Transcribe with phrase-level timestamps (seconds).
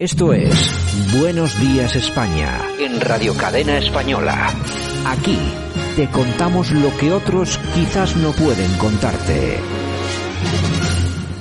[0.00, 0.54] Esto es
[1.18, 4.54] Buenos Días España en Radio Cadena Española.
[5.04, 5.36] Aquí
[5.96, 9.58] te contamos lo que otros quizás no pueden contarte.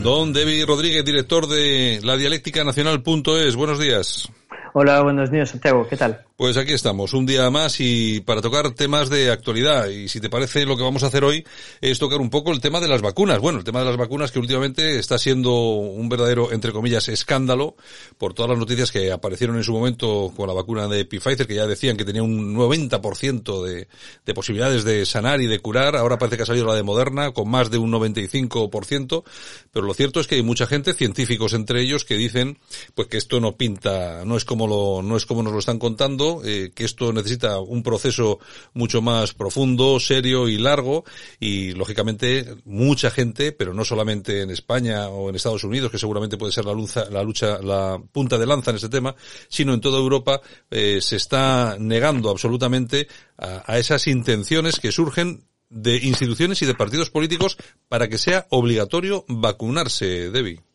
[0.01, 3.55] Don David Rodríguez, director de la dialéctica nacional.es.
[3.55, 4.27] Buenos días.
[4.73, 5.87] Hola, buenos días, Santiago.
[5.87, 6.26] ¿Qué tal?
[6.37, 9.87] Pues aquí estamos, un día más y para tocar temas de actualidad.
[9.87, 11.43] Y si te parece, lo que vamos a hacer hoy
[11.81, 13.39] es tocar un poco el tema de las vacunas.
[13.39, 17.75] Bueno, el tema de las vacunas que últimamente está siendo un verdadero, entre comillas, escándalo
[18.19, 21.55] por todas las noticias que aparecieron en su momento con la vacuna de Pfizer, que
[21.55, 23.87] ya decían que tenía un 90% de,
[24.23, 25.95] de posibilidades de sanar y de curar.
[25.95, 29.23] Ahora parece que ha salido la de Moderna con más de un 95%.
[29.71, 32.59] Pero lo cierto es que hay mucha gente, científicos entre ellos, que dicen
[32.93, 35.79] pues que esto no pinta, no es como lo, no es como nos lo están
[35.79, 38.39] contando eh, que esto necesita un proceso
[38.73, 41.03] mucho más profundo, serio y largo
[41.39, 46.37] y lógicamente mucha gente, pero no solamente en España o en Estados Unidos, que seguramente
[46.37, 49.15] puede ser la lucha, la lucha, la punta de lanza en este tema,
[49.47, 55.47] sino en toda Europa eh, se está negando absolutamente a, a esas intenciones que surgen
[55.69, 57.57] de instituciones y de partidos políticos
[57.89, 60.66] para que sea obligatorio vacunarse, Debbie.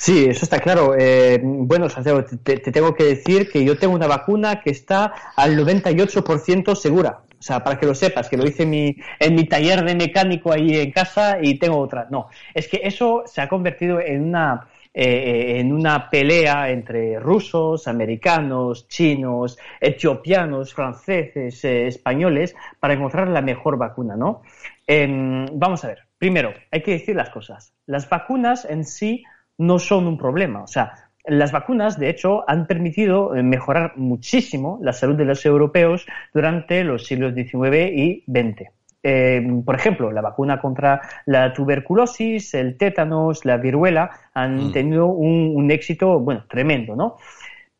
[0.00, 0.94] Sí, eso está claro.
[0.98, 5.12] Eh, bueno, Santiago, te, te, tengo que decir que yo tengo una vacuna que está
[5.36, 7.20] al 98% segura.
[7.38, 9.94] O sea, para que lo sepas, que lo hice en mi, en mi taller de
[9.94, 12.06] mecánico ahí en casa y tengo otra.
[12.10, 17.86] No, es que eso se ha convertido en una, eh, en una pelea entre rusos,
[17.86, 24.40] americanos, chinos, etiopianos, franceses, eh, españoles, para encontrar la mejor vacuna, ¿no?
[24.86, 25.98] Eh, vamos a ver.
[26.16, 27.74] Primero, hay que decir las cosas.
[27.84, 29.24] Las vacunas en sí
[29.60, 30.62] no son un problema.
[30.62, 30.92] O sea,
[31.24, 36.82] las vacunas, de hecho, han permitido eh, mejorar muchísimo la salud de los europeos durante
[36.82, 38.70] los siglos XIX y XX.
[39.02, 44.72] Eh, por ejemplo, la vacuna contra la tuberculosis, el tétanos, la viruela han mm.
[44.72, 47.16] tenido un, un, éxito, bueno, tremendo, ¿no?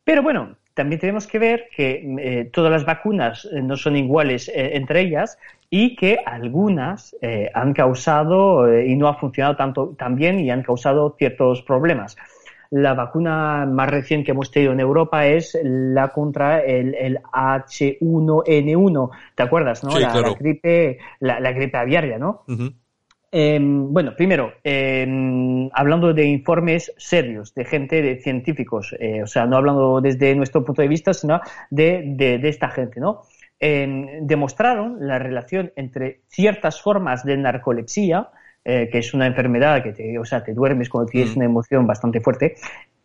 [0.03, 4.49] Pero bueno, también tenemos que ver que eh, todas las vacunas eh, no son iguales
[4.49, 5.37] eh, entre ellas
[5.69, 10.63] y que algunas eh, han causado y no ha funcionado tanto tan bien y han
[10.63, 12.17] causado ciertos problemas.
[12.71, 19.09] La vacuna más reciente que hemos tenido en Europa es la contra el, el H1N1,
[19.35, 19.83] ¿te acuerdas?
[19.83, 19.91] No?
[19.91, 20.27] Sí, la, claro.
[20.29, 22.43] la, gripe, la, la, gripe aviaria, ¿no?
[22.47, 22.73] Uh -huh.
[23.33, 29.45] Eh, bueno, primero, eh, hablando de informes serios, de gente, de científicos, eh, o sea,
[29.45, 33.21] no hablando desde nuestro punto de vista, sino de, de, de esta gente, ¿no?
[33.63, 38.29] demostraron la relación entre ciertas formas de narcolepsia,
[38.63, 41.37] que es una enfermedad que te, o sea, te duermes cuando tienes mm.
[41.37, 42.55] una emoción bastante fuerte,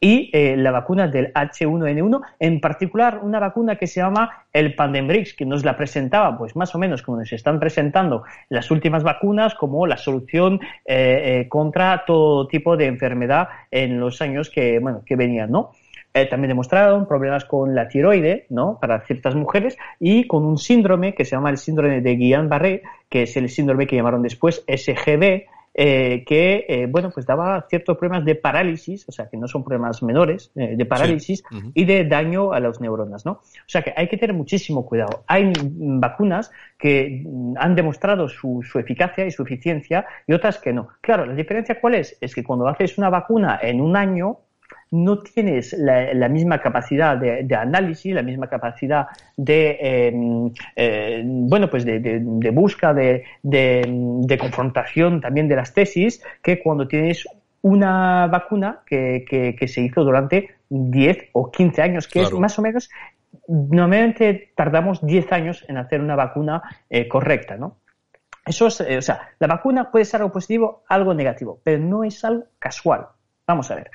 [0.00, 5.34] y eh, la vacuna del H1N1, en particular una vacuna que se llama el Pandemrix,
[5.34, 9.55] que nos la presentaba, pues más o menos como nos están presentando las últimas vacunas,
[9.55, 15.03] como la solución eh, eh, contra todo tipo de enfermedad en los años que, bueno,
[15.05, 15.72] que venían, ¿no?
[16.25, 18.78] También demostraron problemas con la tiroide, ¿no?
[18.81, 23.22] Para ciertas mujeres y con un síndrome que se llama el síndrome de Guillain-Barré, que
[23.22, 25.44] es el síndrome que llamaron después SGB,
[25.78, 29.62] eh, que, eh, bueno, pues daba ciertos problemas de parálisis, o sea, que no son
[29.62, 31.54] problemas menores, eh, de parálisis sí.
[31.54, 31.72] uh -huh.
[31.75, 33.33] y de daño a las neuronas, ¿no?
[33.33, 35.25] O sea, que hay que tener muchísimo cuidado.
[35.27, 37.27] Hay vacunas que
[37.59, 40.88] han demostrado su, su, eficacia y su eficiencia y otras que no.
[41.03, 42.16] Claro, la diferencia cuál es?
[42.22, 44.38] Es que cuando haces una vacuna en un año,
[44.91, 51.23] no tienes la, la misma capacidad de, de, análisis, la misma capacidad de, eh, eh,
[51.25, 56.87] bueno, pues de, de, de busca, de, de, confrontación también de las tesis, que cuando
[56.87, 57.27] tienes
[57.63, 62.37] una vacuna que, que, que se hizo durante 10 o 15 años, que claro.
[62.37, 62.91] es más o menos,
[63.49, 67.79] normalmente tardamos 10 años en hacer una vacuna eh, correcta, ¿no?
[68.45, 72.05] Eso es, eh, o sea, la vacuna puede ser algo positivo, algo negativo, pero no
[72.05, 73.09] es algo casual.
[73.47, 73.91] Vamos a ver.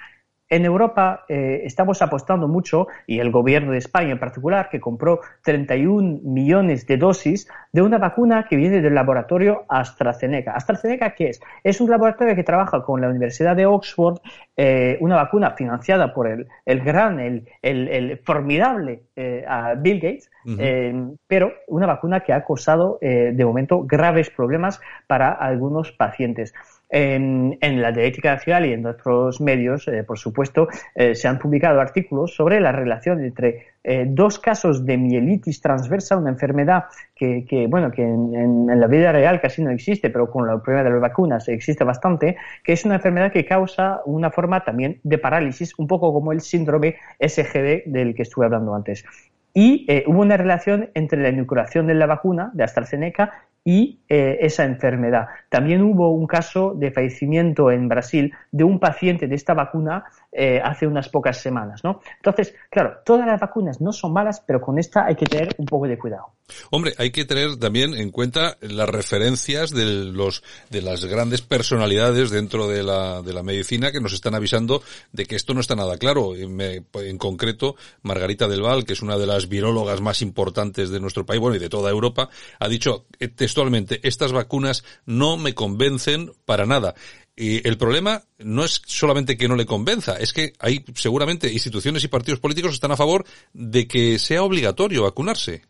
[0.51, 5.21] En Europa eh, estamos apostando mucho, y el gobierno de España en particular, que compró
[5.43, 10.51] 31 millones de dosis de una vacuna que viene del laboratorio AstraZeneca.
[10.51, 11.39] ¿AstraZeneca qué es?
[11.63, 14.17] Es un laboratorio que trabaja con la Universidad de Oxford,
[14.57, 19.45] eh, una vacuna financiada por el, el gran, el, el, el formidable eh,
[19.77, 21.17] Bill Gates, uh -huh.
[21.27, 26.53] pero una vacuna que ha causado de momento graves problemas para algunos pacientes.
[26.93, 31.79] En, la dialéctica nacional y en otros medios, eh, por supuesto, eh, se han publicado
[31.79, 36.85] artículos sobre la relación entre eh, dos casos de mielitis transversa, una enfermedad
[37.15, 40.89] que, bueno, que en, la vida real casi no existe, pero con la prueba de
[40.89, 45.77] las vacunas existe bastante, que es una enfermedad que causa una forma también de parálisis,
[45.79, 49.05] un poco como el síndrome SGD del que estuve hablando antes.
[49.53, 53.31] Y hubo una relación entre la inoculación de la vacuna de AstraZeneca
[53.63, 55.27] y eh, esa enfermedad.
[55.49, 60.59] También hubo un caso de fallecimiento en Brasil de un paciente de esta vacuna eh,
[60.63, 61.99] hace unas pocas semanas, ¿no?
[62.17, 65.67] Entonces, claro, todas las vacunas no son malas, pero con esta hay que tener un
[65.67, 66.33] poco de cuidado.
[66.69, 72.29] Hombre, hay que tener también en cuenta las referencias de los de las grandes personalidades
[72.29, 74.81] dentro de la, de la medicina que nos están avisando
[75.11, 76.35] de que esto no está nada claro.
[76.35, 81.25] en concreto, Margarita del Val, que es una de las virólogas más importantes de nuestro
[81.25, 86.33] país, bueno, y de toda Europa, ha dicho eh, textualmente, estas vacunas no me convencen
[86.45, 86.95] para nada.
[87.35, 92.03] Y el problema no es solamente que no le convenza, es que hay seguramente instituciones
[92.03, 95.63] y partidos políticos están a favor de que sea obligatorio vacunarse.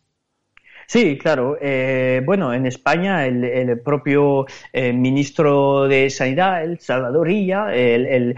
[0.91, 1.57] Sí, claro.
[1.61, 8.35] Eh, bueno, en España el, propio eh, ministro de Sanidad, el Salvador Illa, el,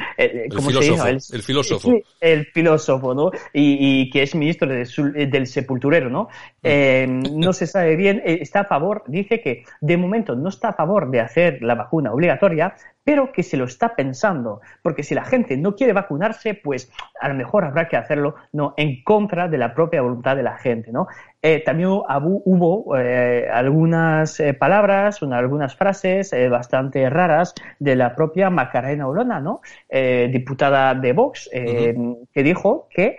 [0.55, 1.91] ¿cómo filósofo, el, filósofo.
[2.21, 3.31] El filósofo, ¿no?
[3.53, 6.29] Y, que es ministro del sepulturero, ¿no?
[6.61, 10.73] Eh, no se sabe bien, está a favor, dice que de momento no está a
[10.73, 15.25] favor de hacer la vacuna obligatoria, pero que se lo está pensando, porque si la
[15.25, 19.57] gente no quiere vacunarse, pues a lo mejor habrá que hacerlo no en contra de
[19.57, 21.07] la propia voluntad de la gente, ¿no?
[21.41, 29.07] Eh, también hubo eh, algunas eh, palabras, algunas frases bastante raras de la propia Macarena
[29.07, 29.61] Olona, ¿no?
[29.89, 33.17] diputada de Vox, que dijo que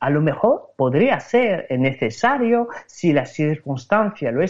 [0.00, 4.42] a lo mejor podría ser necesario, si la circunstancia lo,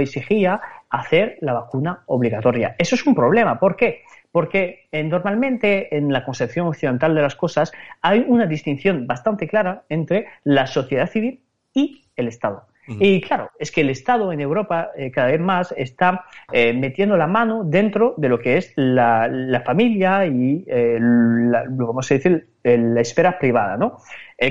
[0.00, 2.74] exigía, hacer la vacuna obligatoria.
[2.78, 3.58] Eso es un problema.
[3.58, 4.02] ¿Por qué?
[4.32, 7.72] Porque eh, normalmente en la concepción occidental de las cosas
[8.02, 11.42] hay una distinción bastante clara entre la sociedad civil
[11.72, 12.69] y el Estado.
[12.98, 17.16] Y claro, es que el Estado en Europa eh, cada vez más está eh, metiendo
[17.16, 23.00] la mano dentro de lo que es la, familia y, la, vamos a decir, la
[23.00, 23.98] esfera privada, ¿no?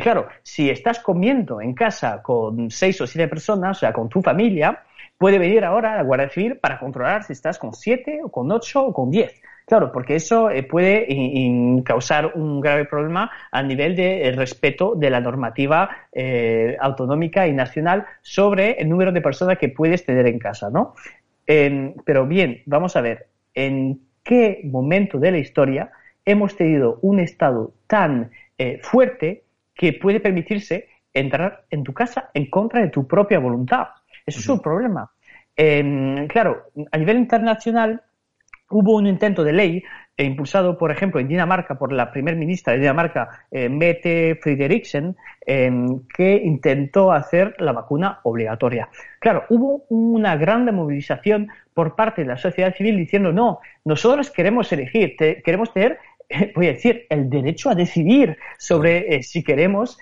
[0.01, 4.21] claro, si estás comiendo en casa con seis o siete personas, o sea, con tu
[4.21, 4.83] familia,
[5.17, 8.85] puede venir ahora la Guardia Civil para controlar si estás con siete o con ocho
[8.85, 9.41] o con diez.
[9.69, 11.05] Claro, porque eso eh, puede
[11.85, 17.53] causar un grave problema a nivel de eh, respeto de la normativa eh, autonómica y
[17.53, 20.95] nacional sobre el número de personas que puedes tener en casa, ¿no?
[22.05, 25.91] pero bien, vamos a ver, ¿en qué momento de la historia
[26.23, 28.29] hemos tenido un Estado tan
[28.83, 33.87] fuerte que puede permitirse entrar en tu casa en contra de tu propia voluntad?
[34.27, 35.11] Eso es un problema.
[35.55, 38.03] Em, claro, a nivel internacional
[38.69, 39.83] hubo un intento de ley
[40.17, 45.15] eh, impulsado, por ejemplo, en Dinamarca por la primer ministra de Dinamarca, eh, Mette Frederiksen,
[45.45, 48.89] que intentó hacer la vacuna obligatoria.
[49.19, 54.71] Claro, hubo una gran movilización por parte de la sociedad civil diciendo, no, nosotros queremos
[54.71, 55.97] elegir, queremos tener
[56.55, 59.97] voy a decir, el derecho a decidir sobre eh, si queremos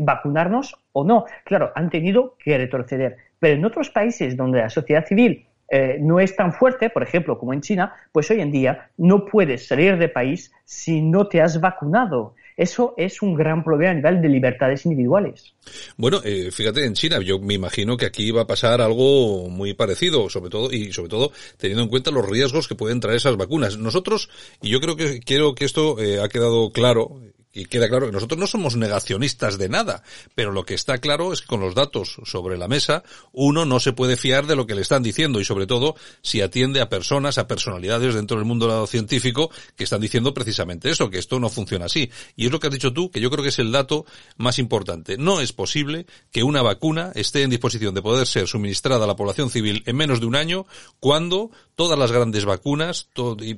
[0.00, 1.26] vacunarnos o no.
[1.44, 3.16] Claro, han tenido que retroceder.
[3.38, 7.38] Pero en otros países donde la sociedad civil eh, no es tan fuerte, por ejemplo,
[7.38, 11.40] como en China, pues hoy en día no puedes salir de país si no te
[11.40, 12.34] has vacunado.
[12.56, 15.54] Eso es un gran problema a nivel de libertades individuales.
[15.96, 19.74] Bueno, eh, fíjate, en China, yo me imagino que aquí va a pasar algo muy
[19.74, 23.36] parecido, sobre todo, y sobre todo teniendo en cuenta los riesgos que pueden traer esas
[23.36, 23.76] vacunas.
[23.76, 24.30] Nosotros,
[24.62, 27.20] y yo creo que quiero que esto eh, ha quedado claro,
[27.54, 30.02] y queda claro que nosotros no somos negacionistas de nada,
[30.34, 33.78] pero lo que está claro es que con los datos sobre la mesa, uno no
[33.78, 36.88] se puede fiar de lo que le están diciendo y sobre todo si atiende a
[36.88, 41.48] personas, a personalidades dentro del mundo científico que están diciendo precisamente eso, que esto no
[41.48, 42.10] funciona así.
[42.34, 44.04] Y es lo que has dicho tú, que yo creo que es el dato
[44.36, 45.16] más importante.
[45.16, 49.16] No es posible que una vacuna esté en disposición de poder ser suministrada a la
[49.16, 50.66] población civil en menos de un año
[50.98, 53.08] cuando todas las grandes vacunas,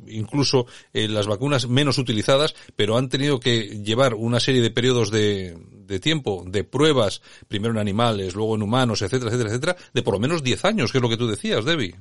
[0.08, 5.10] incluso eh, las vacunas menos utilizadas, pero han tenido que llevar una serie de periodos
[5.10, 10.02] de, de tiempo, de pruebas, primero en animales, luego en humanos, etcétera, etcétera, etcétera, de
[10.02, 11.96] por lo menos 10 años, que es lo que tú decías, Debbie.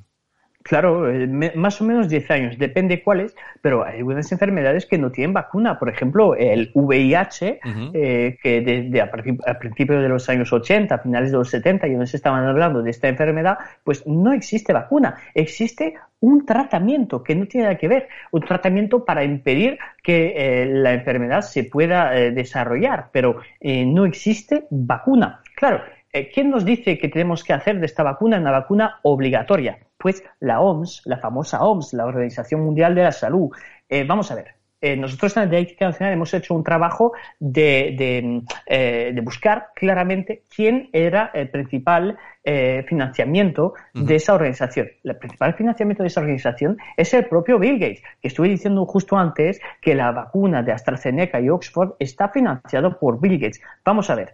[0.68, 5.12] Claro, eh, más o menos 10 años, depende cuáles, pero hay algunas enfermedades que no
[5.12, 5.78] tienen vacuna.
[5.78, 7.60] Por ejemplo, el VIH,
[7.94, 9.12] eh, que desde a,
[9.60, 12.90] principios de los años 80, a finales de los 70, ya se estaban hablando de
[12.90, 15.18] esta enfermedad, pues no existe vacuna.
[15.36, 20.66] Existe un tratamiento que no tiene nada que ver, un tratamiento para impedir que eh,
[20.66, 25.42] la enfermedad se pueda desarrollar, pero no existe vacuna.
[25.56, 25.84] Claro,
[26.34, 29.78] ¿quién nos dice que tenemos que hacer de esta vacuna una vacuna obligatoria?
[30.06, 33.50] Pues la OMS, la famosa OMS, la Organización Mundial de la Salud.
[33.90, 38.44] Eh, vamos a ver, eh, nosotros en la Ética Nacional hemos hecho un trabajo de,
[38.68, 42.20] eh, buscar claramente quién era el principal
[42.88, 44.88] financiamiento de esa organización.
[45.04, 49.18] El principal financiamiento de esa organización es el propio Bill Gates, que estuve diciendo justo
[49.18, 53.60] antes que la vacuna de AstraZeneca y Oxford está financiado por Bill Gates.
[53.84, 54.34] Vamos a ver,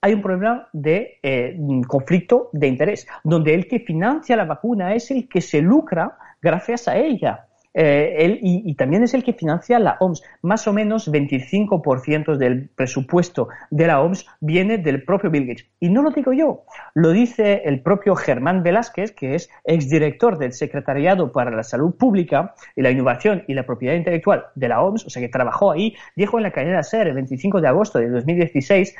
[0.00, 5.10] hay un problema de eh, conflicto de interés, donde el que financia la vacuna es
[5.10, 7.46] el que se lucra gracias a ella.
[7.78, 10.22] Eh, él, y, también es el que financia la OMS.
[10.40, 15.66] Más o menos 25% del presupuesto de la OMS viene del propio Bill Gates.
[15.78, 20.54] Y no lo digo yo, lo dice el propio Germán Velázquez, que es exdirector del
[20.54, 25.04] Secretariado para la Salud Pública y la Innovación y la Propiedad Intelectual de la OMS,
[25.04, 28.08] o sea que trabajó ahí, dijo en la cadena SER el 25 de agosto de
[28.08, 28.96] 2016,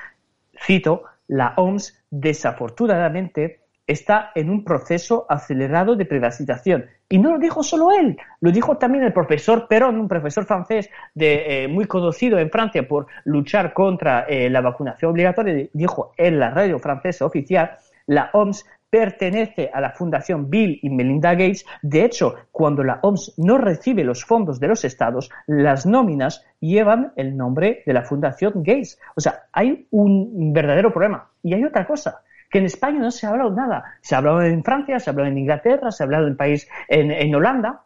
[0.65, 6.87] cito, la OMS desafortunadamente está en un proceso acelerado de privatización.
[7.09, 10.91] Y no lo dijo solo él, lo dijo también el profesor Perón, un profesor francés
[11.15, 15.69] de, eh, muy conocido en Francia por luchar contra eh, la vacunación obligatoria.
[15.73, 21.33] Dijo en la radio francesa oficial, la OMS pertenece a la Fundación Bill y Melinda
[21.33, 21.66] Gates.
[21.83, 27.12] De hecho, cuando la OMS no recibe los fondos de los estados, las nóminas llevan
[27.16, 28.99] el nombre de la Fundación Gates.
[29.16, 31.31] O sea, hay un verdadero problema.
[31.43, 33.85] Y hay otra cosa que en España no se ha hablado nada.
[34.00, 36.69] Se ha hablado en Francia, se ha hablado en Inglaterra, se ha hablado en país,
[36.88, 37.83] en, Holanda,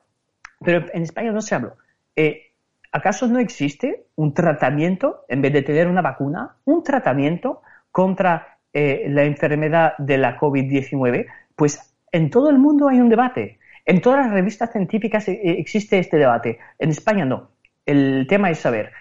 [0.60, 1.76] pero en España no se habló.
[2.14, 2.52] Eh,
[2.92, 9.06] ¿Acaso no existe un tratamiento, en vez de tener una vacuna, un tratamiento contra eh,
[9.08, 11.26] la enfermedad de la COVID-19?
[11.54, 13.58] Pues en todo el mundo hay un debate.
[13.84, 16.58] En todas las revistas científicas eh, existe este debate.
[16.78, 17.50] En España no.
[17.86, 18.92] El tema es saber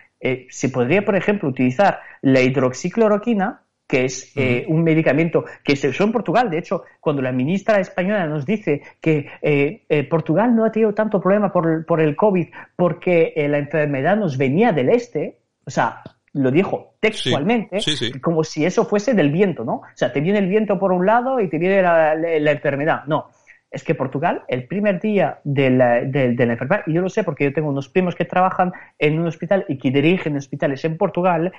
[0.50, 6.04] si podría, por ejemplo, utilizar la hidroxicloroquina que es eh, un medicamento que se usó
[6.04, 6.52] en Portugal.
[6.52, 10.94] De hecho, cuando la ministra española nos dice que eh, eh, Portugal no ha tenido
[10.94, 16.04] tanto problema por, por el COVID porque la enfermedad nos venía del este, o sea,
[16.34, 17.80] lo dijo textualmente,
[18.22, 19.74] como si eso fuese del viento, ¿no?
[19.76, 23.04] O sea, te viene el viento por un lado y te viene la, enfermedad.
[23.08, 23.30] No,
[23.72, 27.24] es que Portugal, el primer día de la, de la, enfermedad, y yo lo sé
[27.24, 30.98] porque yo tengo unos primos que trabajan en un hospital y que dirigen hospitales en
[30.98, 31.52] Portugal,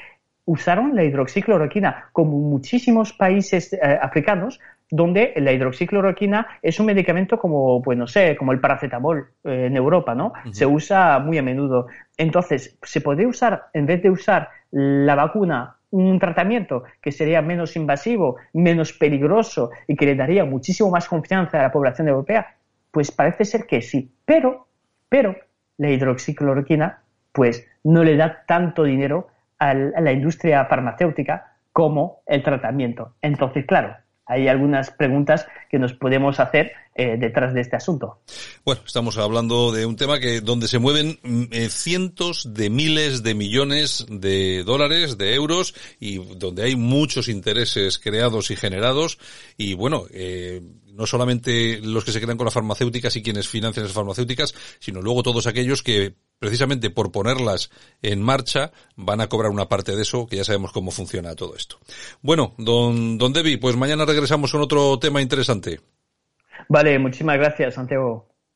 [0.44, 7.80] usaron la hidroxicloroquina, como muchísimos países eh, africanos, donde la hidroxicloroquina es un medicamento como,
[7.80, 10.32] pues no sé, como el paracetamol eh, en Europa, ¿no?
[10.50, 11.86] Se usa muy a menudo.
[12.16, 17.76] Entonces, se puede usar, en vez de usar la vacuna, un tratamiento que sería menos
[17.76, 22.56] invasivo, menos peligroso y que le daría muchísimo más confianza a la población europea,
[22.90, 24.12] pues parece ser que sí.
[24.24, 24.66] Pero,
[25.08, 25.36] pero,
[25.78, 29.28] la hidroxicloroquina, pues no le da tanto dinero
[29.58, 33.14] a la industria farmacéutica como el tratamiento.
[33.22, 33.94] Entonces, claro,
[34.30, 38.20] hay algunas preguntas que nos podemos hacer eh, detrás de este asunto.
[38.64, 43.24] Bueno, estamos hablando de un tema que donde se mueven mm, eh, cientos de miles
[43.24, 49.18] de millones de dólares, de euros y donde hay muchos intereses creados y generados
[49.56, 50.62] y bueno, eh,
[51.00, 55.00] no solamente los que se crean con las farmacéuticas y quienes financian las farmacéuticas, sino
[55.00, 57.70] luego todos aquellos que precisamente por ponerlas
[58.02, 61.56] en marcha van a cobrar una parte de eso, que ya sabemos cómo funciona todo
[61.56, 61.78] esto.
[62.20, 65.80] Bueno, don, don Debbie, pues mañana regresamos con otro tema interesante.
[66.68, 68.29] Vale, muchísimas gracias, Santiago.